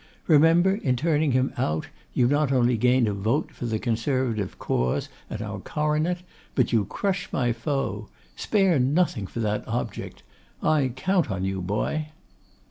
Remember, 0.25 0.73
in 0.77 0.95
turning 0.95 1.31
him 1.33 1.53
out 1.57 1.87
you 2.11 2.27
not 2.27 2.51
only 2.51 2.75
gain 2.75 3.05
a 3.05 3.13
vote 3.13 3.51
for 3.51 3.67
the 3.67 3.77
Conservative 3.77 4.57
cause 4.57 5.09
and 5.29 5.43
our 5.43 5.59
coronet, 5.59 6.23
but 6.55 6.73
you 6.73 6.85
crush 6.85 7.31
my 7.31 7.53
foe. 7.53 8.09
Spare 8.35 8.79
nothing 8.79 9.27
for 9.27 9.41
that 9.41 9.63
object; 9.67 10.23
I 10.63 10.87
count 10.95 11.29
on 11.29 11.45
you, 11.45 11.61
boy. 11.61 12.07